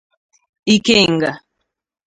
[0.75, 1.31] Ikenga